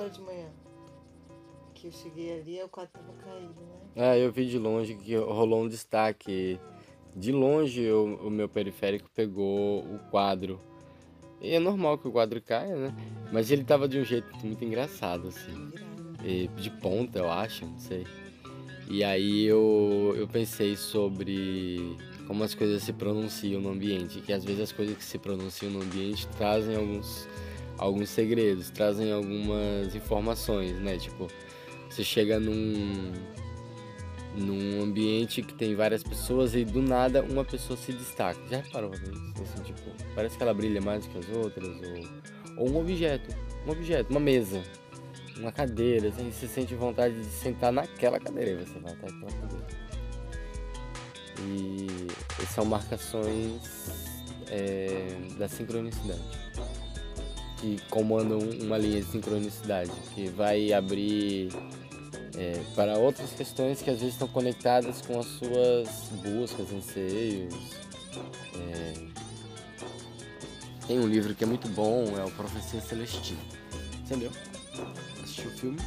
[0.00, 0.48] agora de manhã.
[1.74, 3.54] Que eu cheguei ali, o quadro tava caído,
[3.94, 4.14] né?
[4.14, 6.58] É, eu vi de longe que rolou um destaque.
[7.14, 10.60] De longe o, o meu periférico pegou o quadro.
[11.40, 12.94] E é normal que o quadro caia, né?
[13.32, 15.72] Mas ele tava de um jeito muito engraçado, assim.
[16.24, 18.06] E de ponta, eu acho, não sei.
[18.88, 21.96] E aí eu, eu pensei sobre
[22.26, 25.72] como as coisas se pronunciam no ambiente, que às vezes as coisas que se pronunciam
[25.72, 27.26] no ambiente trazem alguns,
[27.80, 30.98] alguns segredos, trazem algumas informações, né?
[30.98, 31.26] Tipo,
[31.88, 33.12] você chega num,
[34.36, 38.38] num ambiente que tem várias pessoas e do nada uma pessoa se destaca.
[38.50, 39.42] Já reparou isso?
[39.42, 43.34] Assim, tipo, parece que ela brilha mais que as outras, ou, ou um objeto,
[43.66, 44.62] um objeto, uma mesa
[45.38, 49.66] uma cadeira, assim, você sente vontade de sentar naquela cadeira e você vai cadeira.
[51.42, 53.62] E são marcações
[54.50, 56.20] é, da sincronicidade
[57.60, 61.50] que comandam uma linha de sincronicidade que vai abrir
[62.36, 65.88] é, para outras questões que às vezes estão conectadas com as suas
[66.22, 67.54] buscas, anseios.
[68.56, 69.10] É...
[70.86, 73.40] Tem um livro que é muito bom, é o Profecia Celestina.
[74.00, 74.32] Entendeu?
[75.22, 75.78] assistiu o filme.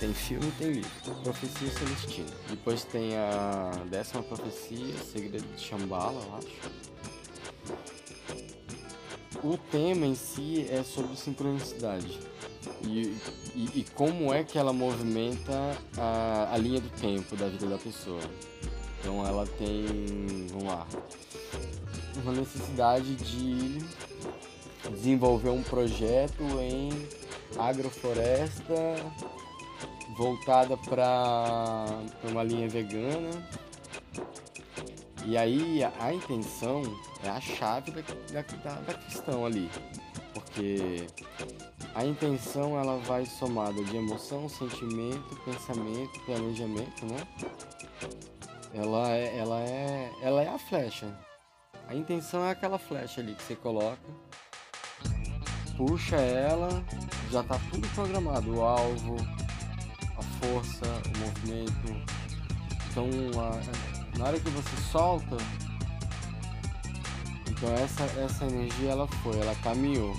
[0.00, 0.90] Tem filme tem livro.
[1.24, 2.30] Profecia Celestina.
[2.50, 7.97] Depois tem a décima profecia, Segredo de Shambhala, eu acho.
[9.42, 12.18] O tema em si é sobre sincronicidade.
[12.82, 13.16] E,
[13.54, 17.78] e, e como é que ela movimenta a, a linha do tempo da vida da
[17.78, 18.20] pessoa.
[19.00, 20.86] Então ela tem, vamos lá,
[22.22, 23.78] uma necessidade de
[24.90, 26.90] desenvolver um projeto em
[27.58, 28.74] agrofloresta
[30.16, 31.86] voltada para
[32.24, 33.30] uma linha vegana.
[35.28, 36.82] E aí a, a, intenção
[37.22, 38.00] é a chave da,
[38.40, 39.70] da, da questão ali.
[40.32, 41.06] Porque
[41.94, 47.26] a intenção ela vai somada de emoção, sentimento, pensamento, planejamento, né?
[48.72, 51.14] Ela é, ela é, ela é a flecha.
[51.86, 54.00] A intenção é aquela flecha ali que você coloca
[55.76, 56.68] puxa ela,
[57.30, 59.16] já tá tudo programado, o alvo,
[60.16, 62.08] a força, o movimento.
[62.90, 63.06] Então
[63.40, 65.36] a, na hora que você solta,
[67.48, 70.14] então essa, essa energia ela foi, ela caminhou.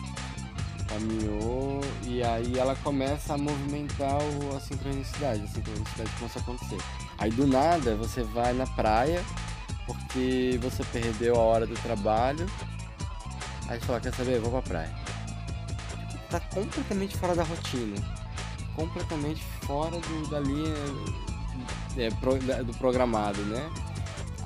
[0.87, 6.77] Caminhou e aí ela começa a movimentar o, a sincronicidade, a sincronicidade começa a acontecer.
[7.19, 9.23] Aí do nada você vai na praia
[9.85, 12.47] porque você perdeu a hora do trabalho.
[13.67, 14.39] Aí você fala, quer saber?
[14.39, 15.09] vou pra praia
[16.29, 17.95] tá completamente fora da rotina,
[18.75, 20.73] completamente fora do, da linha
[21.97, 23.69] é, pro, da, do programado, né?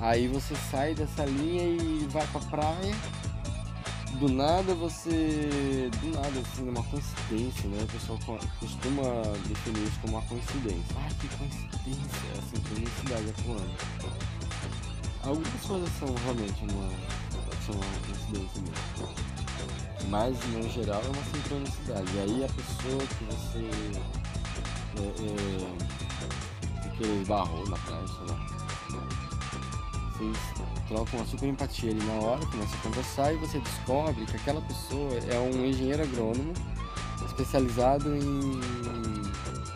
[0.00, 2.94] Aí você sai dessa linha e vai pra praia.
[4.18, 5.90] Do nada você.
[6.00, 7.82] Do nada, assim, é uma coincidência, né?
[7.82, 8.18] O pessoal
[8.60, 9.02] costuma
[9.48, 10.96] definir isso como uma coincidência.
[10.96, 13.74] Ah, que coincidência, assim, felicidade atuando.
[15.22, 16.90] Algumas coisas são realmente uma.
[17.66, 19.34] são uma coincidência mesmo
[20.08, 22.06] mas no geral é uma sincronicidade.
[22.14, 23.70] E aí a pessoa que você
[24.96, 28.63] é, é, que esbarrou na praia, sei lá,
[30.16, 30.36] vocês
[30.88, 34.60] trocam uma super empatia ali na hora, começa a conversar e você descobre que aquela
[34.62, 36.52] pessoa é um engenheiro agrônomo
[37.26, 38.60] especializado em,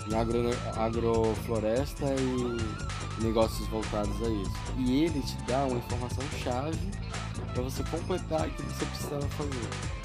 [0.08, 4.56] em agro, agrofloresta e negócios voltados a isso.
[4.78, 6.78] E ele te dá uma informação chave
[7.52, 9.98] para você completar aquilo que você precisava fazer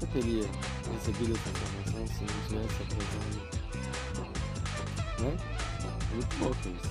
[0.00, 0.48] você teria
[0.92, 3.60] recebido essa informação se não tivesse apresentado?
[5.20, 5.36] Né?
[6.14, 6.90] Muito louco isso.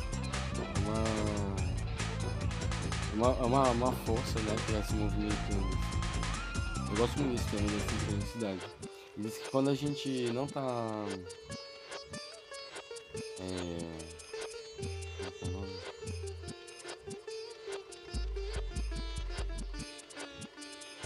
[0.82, 1.69] Uma,
[3.14, 5.78] uma, uma, uma força né, vai se movimentando.
[6.90, 8.60] Eu gosto muito disso também, dessa sincronicidade.
[9.18, 11.06] Diz que quando a gente não tá.
[13.40, 14.10] É, é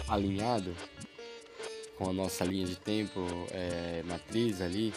[0.08, 0.76] alinhado,
[1.98, 3.20] com a nossa linha de tempo
[3.52, 4.94] é, matriz ali,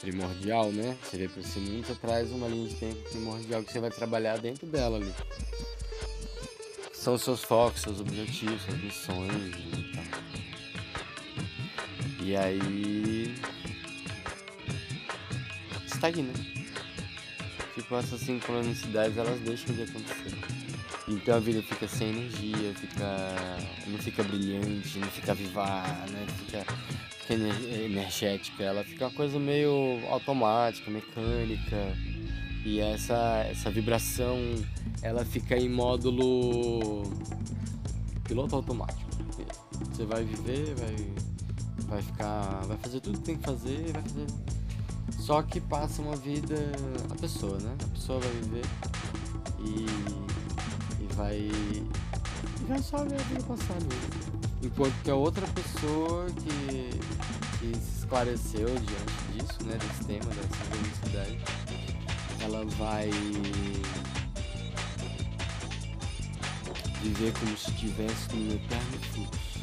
[0.00, 0.96] primordial, né?
[1.02, 4.38] Você vê para esse mundo, você uma linha de tempo primordial que você vai trabalhar
[4.38, 5.14] dentro dela ali.
[7.08, 10.04] São os seus focos, seus objetivos, suas missões e tal.
[12.22, 13.34] E aí.
[15.86, 16.34] estagna.
[17.74, 20.36] Tipo, essas sincronicidades elas deixam de acontecer.
[21.08, 23.34] Então a vida fica sem energia, fica.
[23.86, 26.26] não fica brilhante, não fica vivar, né?
[26.40, 26.66] Fica,
[27.20, 27.34] fica
[27.84, 31.96] energética, ela fica uma coisa meio automática, mecânica.
[32.68, 34.36] E essa, essa vibração
[35.00, 37.02] ela fica em módulo
[38.24, 39.08] piloto automático.
[39.90, 40.94] Você vai viver, vai
[41.88, 42.66] vai ficar.
[42.66, 44.26] vai fazer tudo que tem que fazer, vai fazer.
[45.18, 46.54] Só que passa uma vida.
[47.10, 47.74] a pessoa, né?
[47.82, 48.64] A pessoa vai viver
[49.60, 49.86] e.
[51.02, 51.36] e vai.
[51.38, 54.38] e vai só ver a vida passar mesmo.
[54.62, 56.90] Enquanto que a outra pessoa que,
[57.58, 59.78] que se esclareceu diante disso, né?
[59.78, 61.38] Desse tema, dessa felicidade,
[62.40, 63.10] ela vai
[67.02, 69.60] viver como se estivesse num eterno fluxo,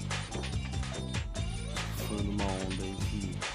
[1.97, 3.47] surfando uma onda infinita,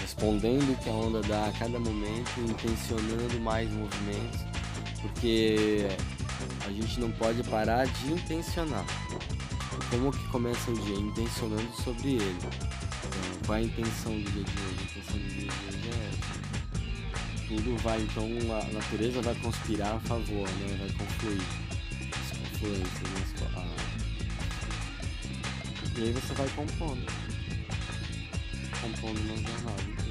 [0.00, 4.40] respondendo o que a onda dá a cada momento, intencionando mais movimentos,
[5.02, 5.88] porque
[6.66, 8.84] a gente não pode parar de intencionar.
[9.90, 10.96] Como que começa o dia?
[10.96, 12.36] Intencionando sobre ele.
[12.38, 14.78] Então, qual a intenção do dia de hoje?
[14.78, 16.37] A intenção do dia de hoje é essa.
[17.48, 20.76] Tudo vai, então a natureza vai conspirar a favor, né?
[20.78, 21.42] Vai confluir
[22.58, 23.64] influência na sua
[25.96, 27.06] E aí você vai compondo.
[28.82, 30.07] Compondo uma jornada.